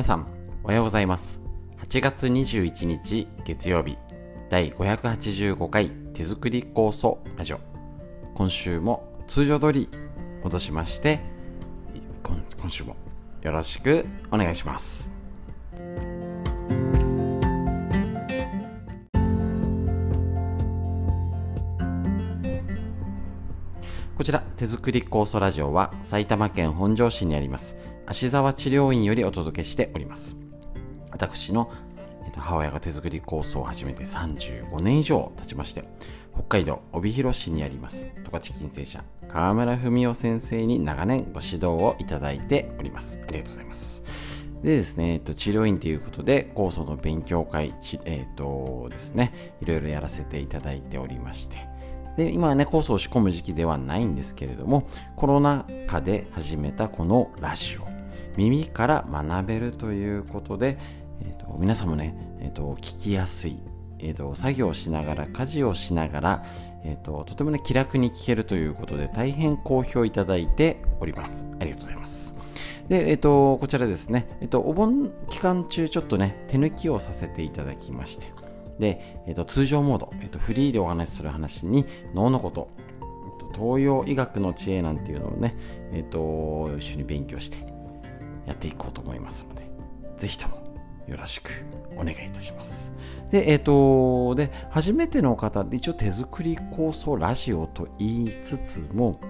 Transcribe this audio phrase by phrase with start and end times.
[0.00, 0.26] 皆さん、
[0.64, 1.42] おはようございます。
[1.84, 3.98] 8月21日月曜日、
[4.48, 7.60] 第585回手作り酵素ラジオ。
[8.34, 9.90] 今週も通常通り
[10.42, 11.20] 戻しまして、
[12.24, 12.96] 今今週も
[13.42, 15.12] よろしくお願いします。
[24.16, 27.74] こちら手作り酵素ラジオは埼玉県本庄市にあります
[28.10, 30.36] 芦沢治療院よりお届けしております。
[31.12, 31.70] 私の、
[32.24, 35.84] えっと、母親が手作り酵素を始めて35年以上経ちまして
[36.34, 38.08] 北海道帯広市にあります。
[38.24, 43.20] 十勝金星社川村文夫先生に長年ご指導をいただいております。
[43.28, 44.02] ありがとうございます。
[44.64, 47.72] でですね、えっと、治療院ということで酵素の勉強会
[48.06, 51.58] えっとですねいろいろやらせていただいておりまして。
[52.16, 57.89] で今はね酵素を仕込む時期ではないんですけれどもコロナ禍で始めたこのラジオ。
[58.40, 60.78] 耳から学べるということで、
[61.20, 63.58] えー、と皆さんもね、えー、と聞きやすい、
[63.98, 66.44] えー、と作業をしながら家事をしながら、
[66.82, 71.46] えー、ととてもね気楽に聞けるということで大変好評いただいております。
[71.60, 72.34] ありがとうございます。
[72.88, 78.26] で、えっ、と、こちらですね、えっ、と、お盆期間中ちょっとね、手抜きをさせていただきまして、
[78.80, 82.68] で、えっと、通常モード、えっと、フリーでお話しする話に脳のこと、
[83.54, 85.54] 東洋医学の知恵なんていうのをね、
[85.92, 87.69] えっと、一緒に勉強して
[88.50, 89.70] やっていこうと思いますので
[90.18, 90.60] ぜひとも
[91.08, 91.64] よろしく
[91.96, 92.92] お願いいたします。
[93.30, 99.20] でえっとで初めての方一応手作り酵素ラジオと言いつつも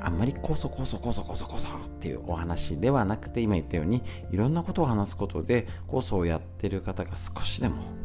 [0.00, 8.04] あんまり酵素酵素酵素酵素酵素っていうお話ではなくて今言ったようにいろんなことを話すことで酵素をやってる方が少しでも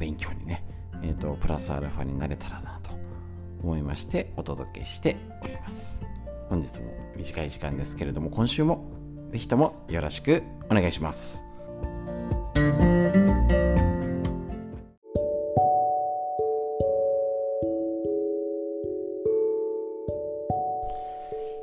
[0.00, 0.64] 勉強にね、
[1.02, 2.90] えーと、プラスアルファになれたらなと
[3.62, 6.02] 思いましてお届けしております。
[6.50, 8.90] 本日も短い時間ですけれども今週も
[9.30, 11.44] ぜひともよろしくお願いします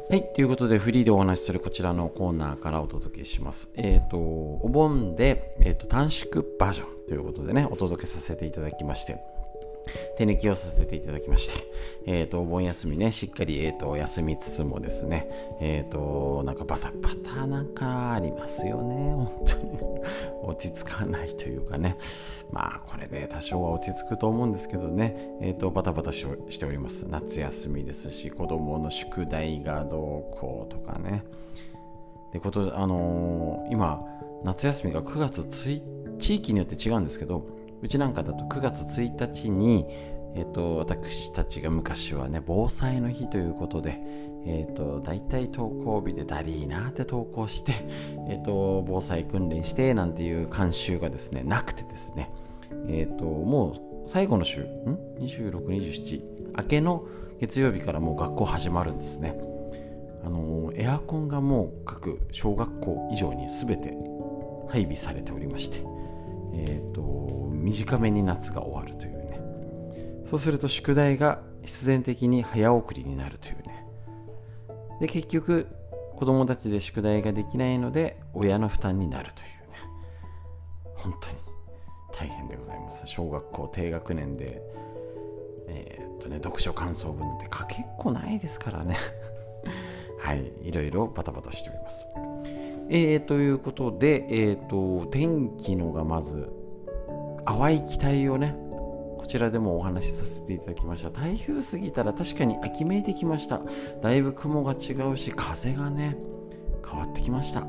[0.09, 0.23] はい。
[0.23, 3.69] ということで、フリーでお話しするこちらのコーナーからお届けします。
[3.75, 9.17] えっ、ー、と、お盆で、えっ、ー、と、短縮バージョンということでね、お届けさせていただきまして、
[10.18, 11.53] 手抜きをさせていただきまして、
[12.06, 15.28] えっ、ー、と、お盆休みね、しっかり、えっ、と、休みつつもですね、
[15.59, 19.80] えっ、と、なんかバタバタなんかありますよね、本当に。
[20.44, 21.98] 落ち着かないというかね、
[22.52, 26.25] まあ、これで多少は落ち着くと思うんですけどね、えっ、と、バタバタし
[26.58, 27.06] ております。
[27.08, 31.24] 夏休みですし、子供の宿題がどうこうとかね。
[32.34, 34.04] で、こと、あの、今、
[34.44, 37.46] 夏休みが9月1、地域によって違うんですけど、
[37.81, 39.85] うちなんかだと9月1日に、
[40.35, 43.99] えーと、私たちが昔はね防災の日ということで、
[44.45, 47.73] えーと、大体登校日でだりーなって投稿して、
[48.29, 52.31] えーと、防災訓練してなんていう慣習がですねなくてですね、
[52.88, 53.73] えー、ともう
[54.07, 56.23] 最後の週ん？2627
[56.57, 57.05] 明けの
[57.39, 59.38] 月曜日からもう学校始まるんですね。
[60.23, 63.95] あのエアコンがもう各小学校以上に全て
[64.67, 65.85] 配備されておりまして
[66.57, 67.01] えーと、
[67.67, 69.41] 短めに夏が終わるというね。
[70.25, 73.85] そうすると宿題が必然的に早送りになるというね。
[75.01, 75.67] で結局
[76.16, 79.77] 子供たちで宿題ができないので親の負担になるというね。
[80.95, 81.35] 本当に
[82.13, 83.03] 大変でございます。
[83.06, 84.61] 小学校低学年で
[85.67, 88.95] えー、っとね読書感想文って書けっこないですからね。
[90.19, 90.53] はい。
[90.61, 92.07] いろいろバタバタしております。
[92.89, 96.50] えー、ということで、えーと、天気のがまず
[97.47, 98.56] 淡い期待をね
[99.18, 101.09] こちらでもお話しさせていただきました。
[101.09, 103.62] 台風過ぎたら確かに秋めいてきました。
[104.02, 106.18] だいぶ雲が違うし風がね
[106.90, 107.62] 変わってきました。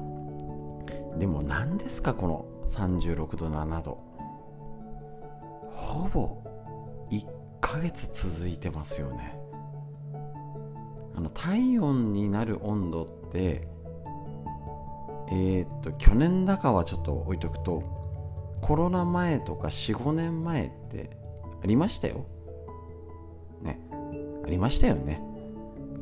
[1.17, 3.99] でも何ですかこの36度7度。
[5.69, 6.43] ほぼ
[7.11, 7.25] 1
[7.61, 9.37] ヶ月続いてますよね。
[11.17, 13.67] あの体温になる温度って
[15.31, 17.98] えー、っと去年だかはちょっと置いとくと
[18.61, 21.17] コロナ前とか45年前って
[21.63, 22.27] ありましたよ。
[23.63, 23.81] ね。
[24.45, 25.23] ありましたよね。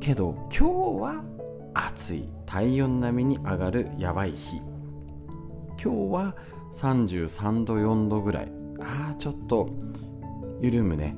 [0.00, 1.24] けど今日は
[1.74, 2.28] 暑い。
[2.46, 4.58] 体温並みに上がるやばい日。
[5.82, 6.36] 今日は
[6.74, 8.52] 33度4度ぐらい。
[8.80, 9.70] ああちょっと
[10.60, 11.16] 緩むね。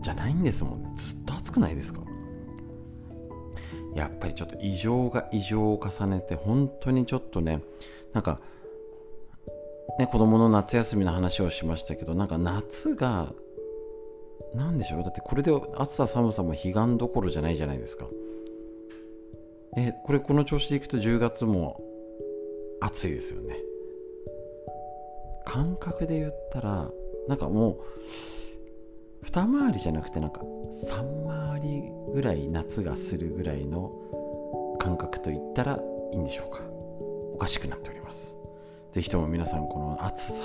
[0.00, 0.96] じゃないんですもん。
[0.96, 2.00] ずっと暑くないですか？
[3.94, 7.62] やっぱりちょっと異常が異常を重ねて本当にちょっとね
[8.12, 8.40] なんか
[9.98, 13.32] ね子供の夏休みの話をしましたけどなんか夏が
[14.54, 15.02] 何でしょう？
[15.02, 18.06] だってこれで暑さ寒さも彼岸どころじゃないじゃないですか。
[19.76, 21.80] えこれこの調子でいくと10月も
[22.80, 23.56] 暑いですよね。
[25.44, 26.90] 感覚で言ったら
[27.28, 27.76] なんかもう
[29.22, 30.40] 二回りじゃなくてなんか
[30.90, 31.82] 3回り
[32.14, 33.92] ぐらい夏がするぐらいの
[34.78, 35.78] 感覚と言ったら
[36.12, 36.62] いいんでしょうか。
[37.34, 38.37] おかしくなっております。
[38.92, 40.44] 是非とも皆さんこの暑さ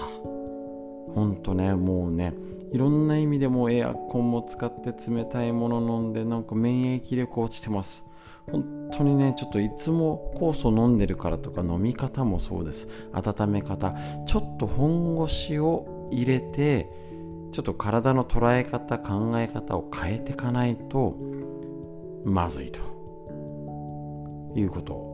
[1.16, 2.34] ほんとねもうね
[2.72, 8.04] いろんな意味でもエアコンも使って冷たいもの飲んでなんか免疫力落ちてます。
[8.52, 12.88] 本当にねちょっといつも酵素飲んでるからとか飲み方もそうです。
[13.14, 13.96] 温め方。
[14.26, 16.90] ちょっと本腰を入れて
[17.52, 21.16] ちょっと体の捉え方考え方を変えていかないと
[22.26, 22.80] まずいと
[24.56, 25.14] いうこと。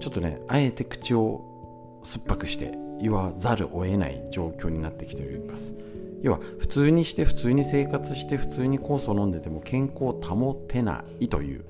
[0.00, 1.57] ちょっとねあえて口を
[2.02, 5.74] 酸っぱくして言わざるを得ない状況になってきております。
[6.22, 11.64] 要は普通にして普通に生活して普通に酵素を飲んでても健康を保てないという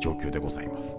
[0.00, 0.96] 状況でございます。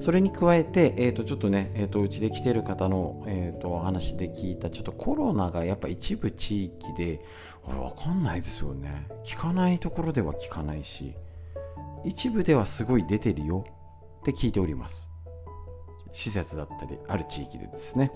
[0.00, 7.20] それに加えて、えー、とちょっとね、えー、とうちで来てる方の、えー、とお話で聞いたちょっとコロナがやっぱ一部地域で
[7.64, 9.08] 分かんないですよね。
[9.24, 11.14] 聞かないところでは聞かないし
[12.04, 13.64] 一部ではすごい出てるよ
[14.20, 15.08] って聞いております。
[16.14, 18.10] 施設だったりある地域でですね。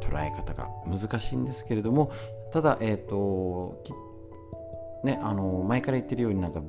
[0.00, 2.10] 捉え方が難しいんですけれども
[2.52, 3.82] ただえっ、ー、と
[5.04, 6.60] ねあの前から言ってるようになんか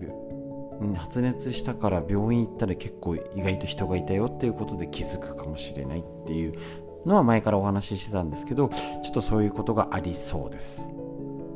[0.95, 6.53] 発熱したから病院行ったら結構意外と人がいたよっていうことで気づくかもしれないっていう
[7.05, 8.69] のは前からお話ししてたんですけど
[9.03, 10.89] ちょっとそういうことがありそうです。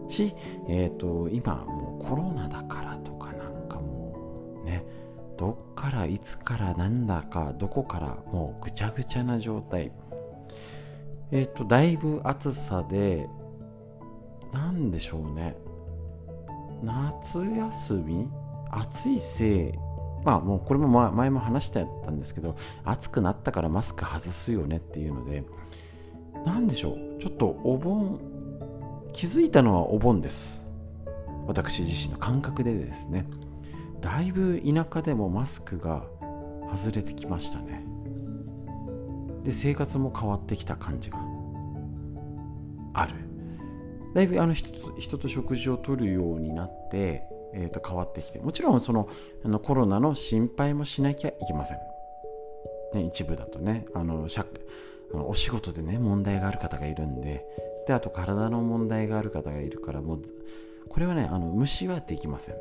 [0.09, 0.33] し、
[0.69, 2.86] えーと、今もうコロナだから
[5.77, 9.91] からいつからなんだかどこからもうぐちゃぐちゃな状態。
[11.31, 13.29] えっ、ー、とだいぶ暑さで
[14.51, 15.55] 何でしょうね。
[16.83, 18.27] 夏休み？
[18.71, 19.73] 暑いせい。
[20.25, 25.43] まあもうこれも前も話してたんですけど暑くなったからマスク外すよねっていうので。
[26.45, 27.21] 何でしょう？
[27.21, 28.19] ちょっとお盆
[29.13, 30.65] 気づいたのはお盆です。
[31.45, 33.25] 私自身の感覚でですね。
[34.01, 36.05] だいぶ田舎でもマスクが
[36.75, 37.85] 外れてきましたね。
[39.43, 41.19] で生活も変わってきた感じが。
[42.93, 43.13] ある。
[44.13, 49.09] だいぶあの人と人と食事をとるようになってえー、と変わってきてもちろんその
[49.43, 51.77] あのコロナの心配もしなきゃいけません、
[52.93, 54.27] ね、一部だとねあの
[55.13, 57.45] あのお仕事でね問題がある方がいるんで
[57.87, 60.21] であと体の問題がある方がいるからもう
[60.89, 62.55] これはねあの無視はできません。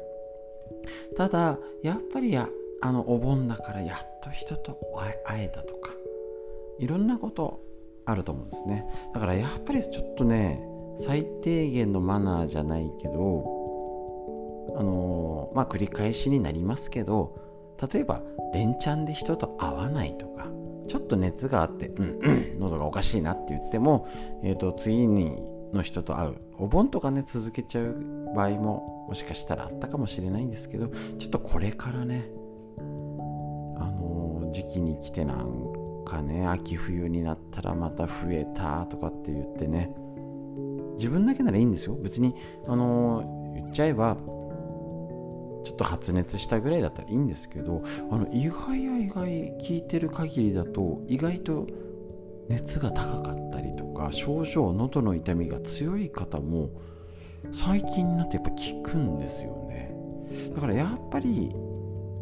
[1.16, 2.48] ただやっぱりや
[2.80, 4.78] あのお盆だからやっと人と
[5.24, 5.92] 会えたとか
[6.78, 7.60] いろんなこと
[8.04, 8.86] あると思うんですね。
[9.12, 10.62] だからやっぱりちょっとね
[10.98, 13.56] 最低限のマナーじゃないけど
[14.78, 17.36] あのまあ繰り返しになりますけど
[17.92, 18.22] 例えば
[18.52, 20.48] 連チャンで人と会わないとか
[20.88, 24.08] ちょっと熱があってうんうん喉がおかしいなって言っても、
[24.42, 25.42] えーと、次に
[25.72, 30.88] の人と会うお盆とかね続けちゃう場合ももしかしたらあったかもしれないんですけど
[31.18, 32.28] ちょっとこれからね
[32.78, 32.80] あ
[33.90, 39.94] の時期に来てなんかね秋冬になったらまた増えたとかって言ってね
[40.96, 41.94] 自分だけならいいんですよ。
[41.96, 42.34] 別に
[42.66, 49.26] あの言っちゃえばちょっと発熱したぐらいだったらいいんですけどあの意外や意外
[49.58, 51.66] 聞いてる限りだと意外と
[52.48, 56.70] 熱が高かったりとか症状喉の痛みが強い方も
[57.52, 59.94] 最近になってやっぱ効くんですよね。
[60.54, 61.50] だからやっぱり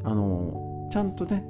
[0.05, 1.45] あのちゃんとね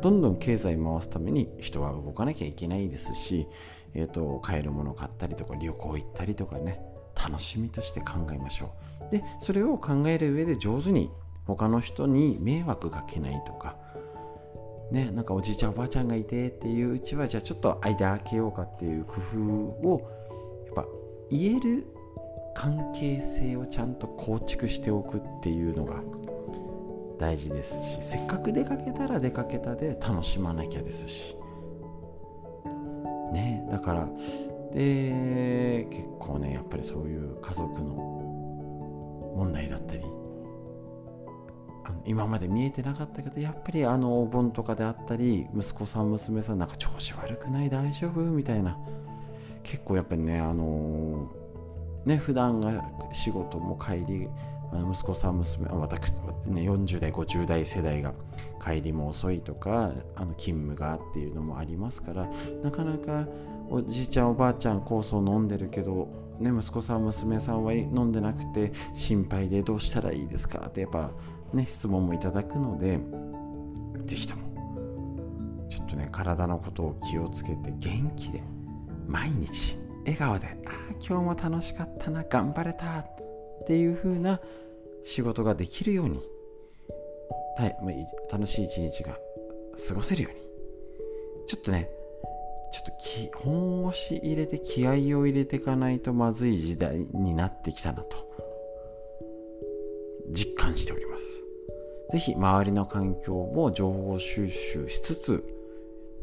[0.00, 3.46] どんどん経済回すために人は動かなきゃいけないですし、
[3.94, 6.80] えーと、買えるもの買ったりとか旅行行ったりとかね
[7.14, 8.74] 楽しみとして考えましょ
[9.08, 9.12] う。
[9.12, 11.10] でそれを考える上で上手に
[11.46, 13.76] 他の人に迷惑かけないとか
[14.92, 19.14] ねなんかおじいちゃんおばあちゃんがいてっていううちはじゃあちょっと間開けようかっていう工
[19.82, 20.10] 夫を
[20.66, 20.86] やっぱ
[21.30, 21.86] 言える
[22.54, 26.02] 関係性をちゃんと構築しておくっていうのが
[27.18, 31.36] 大事ですしせっかく出かけたら出かけたで楽しまなきゃですし。
[33.32, 34.08] ねだから
[34.74, 40.04] で結構ねやっぱりそういう家族の問題だったり
[42.06, 47.70] 今まで見えてなかったけどやっぱりあのお盆とかであったり息子さん娘さんなんか調子悪くない？
[47.70, 48.20] 大丈夫？
[48.20, 48.78] みたいな。
[49.62, 54.28] 結構やっぱりねあのー、ね普段が仕事も帰り
[54.72, 56.14] あの息子さん娘私、
[56.46, 58.12] ね、40代50代世代が
[58.64, 62.28] 帰りも遅いとかあの勤務がっていうのもありますから
[62.64, 63.28] なかなか
[63.68, 66.08] おじいちゃんおばあちゃん酵素飲んでるけど、
[66.40, 70.64] ね、息子さん娘さんは飲んでなくて心配でどうしたらいいですか？
[70.68, 71.10] ってやっぱ
[71.52, 72.98] ね、質問もいただくので
[74.06, 74.42] 是非とも
[75.68, 78.42] ちょっとね体のことを気をつけて元気で
[79.06, 80.72] 毎日笑顔で「ああ
[81.06, 83.06] 今日も楽しかったな頑張れた」っ
[83.66, 84.40] ていう風な
[85.04, 86.20] 仕事ができるように
[88.30, 89.18] 楽しい一日が
[89.88, 90.40] 過ごせるように
[91.46, 91.90] ちょっとね
[92.72, 98.32] ちょっとき本腰入れて気合を入れていかないとまずい時代になってきたなと
[100.30, 101.41] 実感しております。
[102.12, 105.44] 是非周りの環境も情報収集しつつ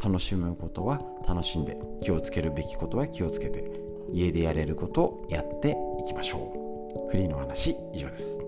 [0.03, 3.63] 楽しむことは楽しんで気をつけるべきことは気をつけて
[4.13, 6.53] 家でやれることをやっていきましょ
[7.08, 7.10] う。
[7.10, 8.39] フリーの話以上です。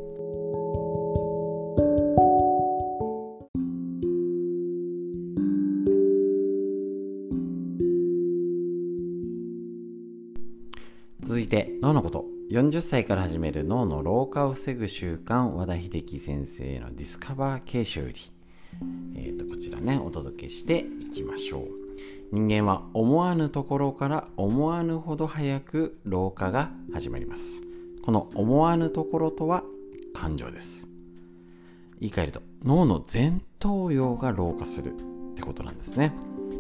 [11.24, 12.31] 続いて脳のこと。
[12.52, 18.14] 40歳から始める脳の老化を防ぐ習慣和田秀樹先生のディスカバー形式より、
[19.16, 21.68] えー、とこちらねお届けしていきましょう。
[22.34, 27.62] 人間は思わぬところから思わぬほど早く老化が始まります。
[28.04, 29.64] この思わぬところとは
[30.14, 30.90] 感情です。
[32.02, 34.94] 言い換えると脳の前頭葉が老化するっ
[35.36, 36.12] てことなんですね。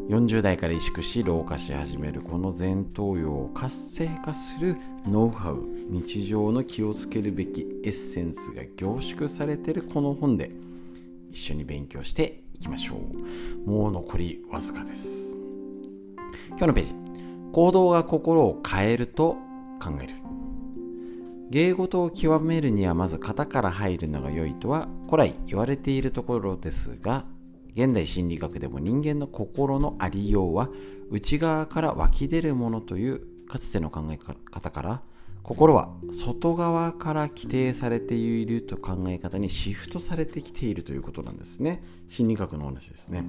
[0.09, 10.51] 40代から萎縮し老化し始めるこの前頭葉を活性化するノウハウ日常の気をつけるべきエッセンスが凝縮されてるこの本で
[11.31, 13.69] 一緒に勉強していきましょう。
[13.69, 15.37] もう残りわずかです。
[16.49, 16.95] 今日のページ。
[17.53, 19.37] 行動が心を変えると
[19.81, 20.15] 考える。
[21.51, 27.25] 芸事を極めるにはまず型から入るのが良いとは古来言われているところですが
[27.75, 30.69] 現代心理学でも人間の心のありようは
[31.09, 35.01] 内側から湧き出るものというかつての考え方から
[35.43, 41.83] 心は外側から規定されていると考え方にシフトされてきているということなんですね。
[42.07, 43.25] 心理学の話ですね。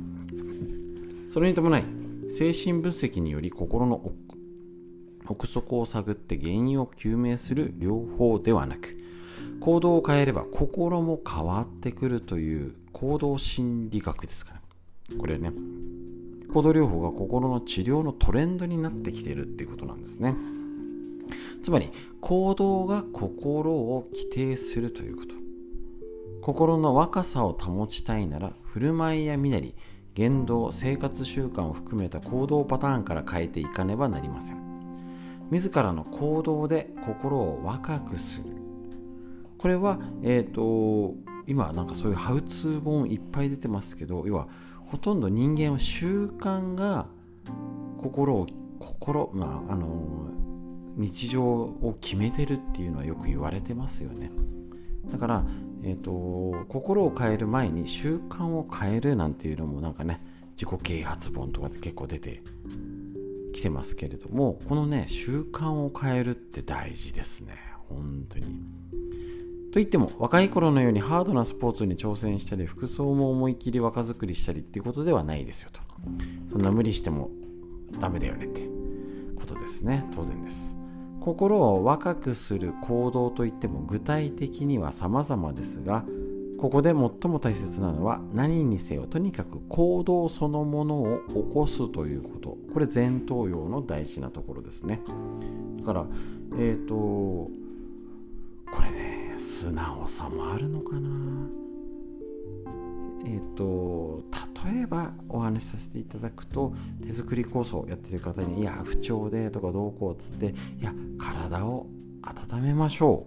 [1.32, 1.84] それに伴い
[2.30, 4.12] 精神分析により心の
[5.26, 8.98] 奥底を探って原因を究明する療法ではなく
[9.60, 14.60] 行動を変えれば心も変わってくるという行動心理学ですかね。
[15.18, 15.52] これね。
[16.52, 20.34] 行動療法が心の治療のトレンドになってきているっていうことなんですね。
[21.62, 25.34] つまり行動が心を規定するということ。
[26.42, 29.74] 心の若さを保ちたいなら振る舞いや身なり
[30.14, 34.58] 言動生活習慣を含めた行動パターンから変えていかねばなりません。
[35.50, 38.44] 自らの行動で心を若くする。
[39.58, 41.14] これは、えーと
[41.52, 44.48] 今なんかそういうハウツー本いっぱい出てますけど要は
[44.86, 47.06] ほとんど人間は習慣が
[48.00, 48.46] 心を
[48.78, 50.30] 心まああの
[50.96, 54.30] 日常を決めてるっていうのはよく言われてますよね。
[55.10, 55.44] だから、
[55.82, 62.42] えーと、心を変える前に習慣を変えるなんていうのもなんかね自己啓発本とかって結構出て
[63.52, 67.56] きてますけれどもこのね習慣を変えるって大事ですね。
[67.90, 68.46] 本当に。
[69.72, 75.80] といっても若い頃のようにハードなスポーツに挑戦したり服装も思い切り若作りしたりっていうことではないですよと。
[76.50, 77.30] そんな無理しても
[77.98, 78.82] ダメだよねって。
[79.42, 80.04] ことですね。
[80.14, 80.76] 当然です。
[81.20, 86.04] 心を若くする行動といっても具体的には様々ですが
[86.58, 86.94] ここで最
[87.30, 92.56] も大切なのは何にせよとにかく行動そのものを起こすということ。
[92.72, 95.00] これ前頭葉の大事なところですね。
[95.78, 96.06] だから
[96.58, 97.50] えっ、ー、と
[99.42, 101.10] 素直さもあるのかな？
[103.24, 104.22] えっ、ー、と
[104.64, 106.72] 例えばお話しさせていただくと
[107.04, 111.88] 手作り構想やってる方に「いや不調で」とかどうこうっつって「いや体を
[112.22, 113.26] 温めましょ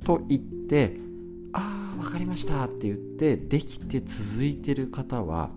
[0.00, 0.96] う」と言って
[1.52, 5.50] 「ああ分かりました」って言ってできて続いてる方は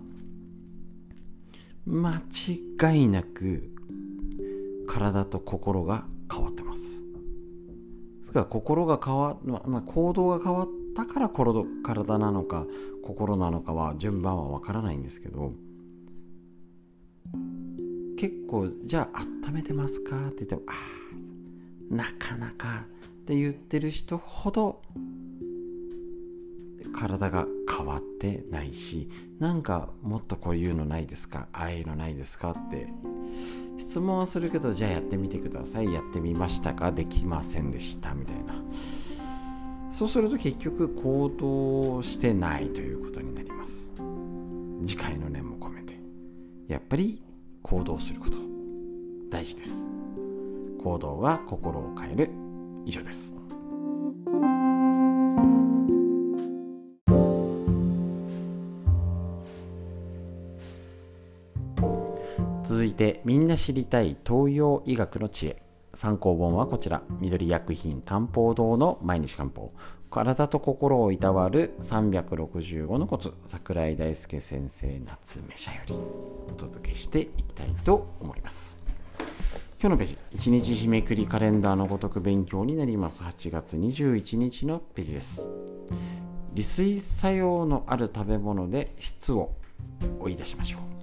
[1.86, 2.22] 間
[2.82, 3.70] 違いなく
[4.86, 7.03] 体と心が変わってます。
[8.34, 12.66] か心が変わ、まあ、行動が変わったから体なのか
[13.02, 15.52] 心なのかは順番はわからないんですけど
[18.18, 20.72] 結構じゃあ温めてますかって言ってもあ
[21.94, 22.86] なかなか
[23.22, 24.82] って言ってる人ほど
[26.94, 32.86] 体が変わってないしなんかもっとこういうのないですかああいうのないですかって
[33.78, 35.92] 質問はするけどじゃあやってみてください。
[35.92, 36.92] やってみましたか？
[36.92, 38.14] できませんでした。
[38.14, 38.54] みたいな。
[39.92, 43.92] そうすると結局行動してないということになります。
[44.84, 45.98] 次回の念も込めて。
[46.66, 47.22] やっぱり
[47.62, 48.36] 行動すること。
[49.30, 49.86] 大事です。
[50.82, 52.30] 行動は心を変える。
[52.84, 53.36] 以上です。
[62.94, 65.62] てみんな知りたい東洋医学の知恵。
[65.94, 67.02] 参考本はこちら。
[67.20, 69.72] 緑薬品漢方堂の毎日漢方。
[70.10, 73.32] 体と心をいたわる365のコツ。
[73.46, 75.94] 桜井大輔先生夏目社より。
[76.48, 78.78] お届けしていきたいと思います。
[79.80, 80.18] 今日のページ。
[80.50, 83.22] 1日日めくりカレンダーのごとく勉強になります。
[83.22, 85.48] 8月21日のページです。
[86.54, 89.50] 利水作用のある食べ物で質を
[90.20, 90.93] 追い出しましょう。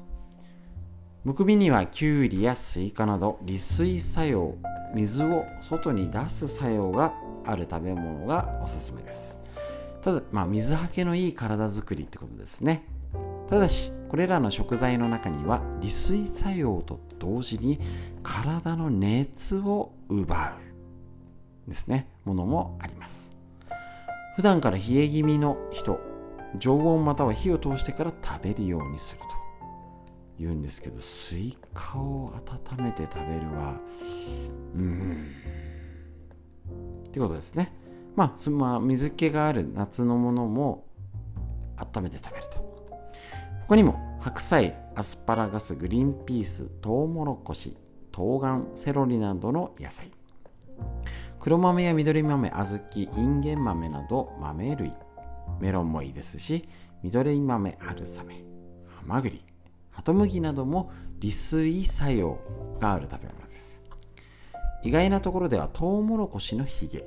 [1.24, 4.56] むくみにはきゅうりやスイカなど利水作用
[4.96, 7.14] 水を外に出す作用が
[7.46, 9.40] ある食べ物がおすすめです。
[10.02, 12.88] ただ、まあ、水はけのいい体づくりってことですね。
[13.48, 17.80] ただしこれらの食材の中には利水作用と同時に
[18.24, 20.58] 体の熱を奪
[21.68, 22.08] うですね。
[22.26, 23.32] ものもあります。
[24.36, 26.00] 普段から冷え気味の人
[26.58, 29.41] 常温または火を通してから食べるようにすると。
[30.42, 33.80] 言うんですけどスイカを温めて食べるは
[34.76, 35.28] うん。
[37.08, 37.72] ってことですね。
[38.16, 40.88] まあ、まあ、水気がある夏のものも
[41.78, 42.90] 温めて食べると。
[43.68, 47.78] 他にも白菜アスパラガスグリーンピーストウモロコシ
[48.12, 50.12] 冬瓜セロリなどの野菜。
[51.40, 54.92] 黒豆や緑豆小豆インゲン豆など豆類。
[55.60, 56.68] メロンもいいですし
[57.04, 58.44] 緑豆春雨
[58.88, 59.51] ハマグリ。
[59.92, 62.40] ハトムギなども利水作用
[62.80, 63.82] がある食べ物です。
[64.84, 67.06] 意外なところではトウモロコシのヒゲ。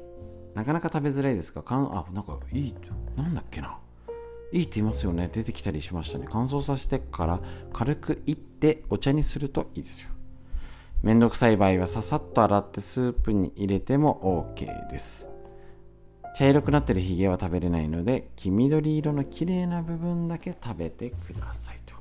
[0.54, 2.74] なかなか食べづらいですがかんあなんかいい
[3.16, 3.78] なんだっけな。
[4.52, 5.28] いいって言いますよね。
[5.32, 6.26] 出てきたりしましたね。
[6.30, 7.40] 乾燥させてから
[7.72, 10.10] 軽くいってお茶にするといいですよ。
[11.02, 15.28] めんどくさい場合はささっと洗ってスープに入れても OK です。
[16.36, 21.80] 茶色くなってるヒゲは食べれないので黄緑色の綺麗な部分だけ食べてください。
[21.84, 21.93] と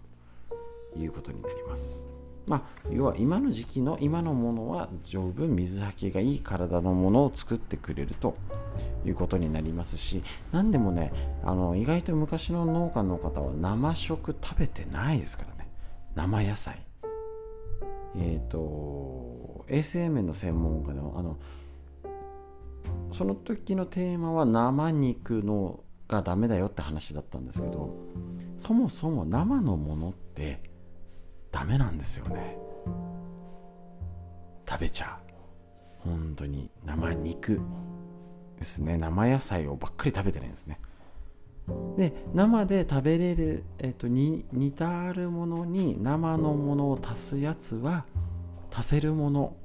[0.98, 2.08] いうことになります。
[2.46, 8.36] まあ要は今の時期の今のものは十分水はけがいい体のものを作ってくれると
[9.06, 11.14] いうことになりますし何でもね
[11.46, 15.70] あの意外と昔の農家の方は生食食べてないですからね。
[16.16, 16.86] 生野菜。
[18.16, 21.38] えっ、ー、と衛生面の専門家のあの
[23.12, 27.96] その時のテーマは生肉のがダメだよって話だったんですけど
[28.58, 30.73] そもそも生のものって
[31.64, 32.58] ダメなんですよね。
[34.68, 35.18] 食べちゃ
[36.04, 36.10] う。
[36.10, 37.62] 本当に生肉
[38.58, 38.98] ですね。
[38.98, 40.78] 生野菜をばっかり食べてないんですね。
[41.96, 48.04] で生で食べれる、えっと、に似たあるものに生のものを足すやつは
[48.70, 49.56] 足せるもの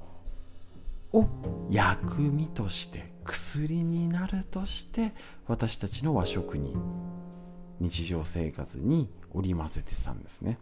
[1.11, 1.25] を
[1.69, 5.11] 薬味として薬になるとして
[5.47, 6.77] 私たちの和食に
[7.81, 10.57] 日常生活に織り交ぜてたんですね。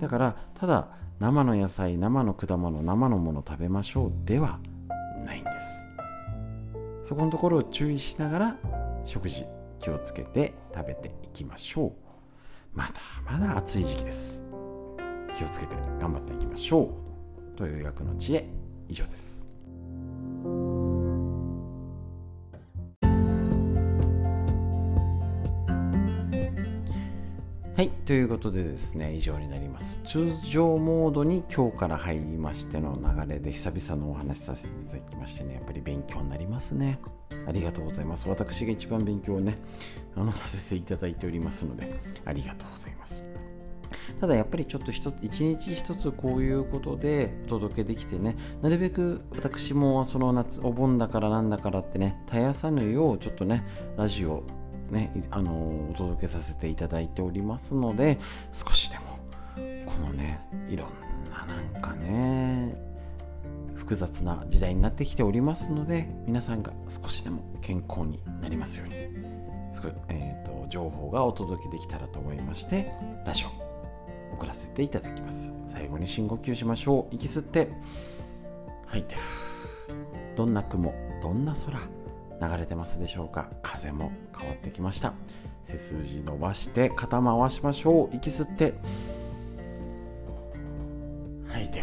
[0.00, 0.88] だからただ
[1.18, 4.58] 生の野菜生の果物生のもの食べましょうでは
[5.24, 5.84] ないんです。
[7.02, 8.56] そこのところを注意しながら
[9.04, 9.46] 食事
[9.80, 11.92] 気をつけて食べていきましょう。
[12.74, 12.92] まだ
[13.24, 14.42] まだ暑い時期です。
[15.34, 16.90] 気をつけて頑張っていきましょ
[17.54, 17.56] う。
[17.56, 18.48] という学の知恵。
[18.88, 19.44] 以上です。
[27.78, 30.00] はい、ということでですね、以上になります。
[30.04, 36.98] 通常モードに今日から入りましての流れで久々のお話しさせていただきましてね、やっぱり勉強になりますね。
[37.46, 38.28] ありがとうございます。
[38.28, 39.58] 私が一番勉強をね、
[40.16, 43.22] あのさせていただいておりますので、ありがとうございます。
[44.20, 53.64] ただやっぱりちょっと一日一つこういうことでお届けできてねなるべく私もその夏お盆だからなんだからってね絶やさぬようちょっとね
[53.96, 54.42] ラジオ
[54.90, 55.52] ね、あの
[55.90, 58.18] お届けさせていただいておりますので
[58.52, 59.18] 少しでも
[59.86, 60.88] このねいろん
[61.30, 62.74] ななんかね
[63.74, 69.28] 複雑な時代になってきておりますので皆さんが少しでも健康になりますように
[70.08, 72.92] えーと、情報がお届けできたらと思いまして
[73.24, 75.52] ラジオ送らせていただきます。
[75.66, 77.14] 最後に深呼吸しましょう。
[77.14, 77.68] 息吸って
[78.86, 79.16] 吐いて
[80.36, 81.78] どんな雲どんな空
[82.40, 83.50] 流れてますでしょうか？
[83.62, 85.12] 風も変わってきました。
[85.64, 88.16] 背筋伸ばして肩回しましょう。
[88.16, 88.74] 息吸って。
[91.48, 91.82] 吐いて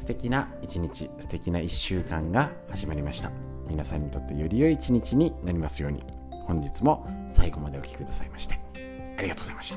[0.00, 1.10] 素敵な一日。
[1.18, 3.30] 素敵な一週間が始まりました。
[3.68, 6.02] 皆さんにとってより良い一日になりますように。
[6.46, 8.58] 本日も最後までお聴きくださいまして
[9.18, 9.74] ありがとうございまし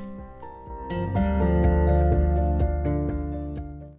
[1.75, 1.80] た。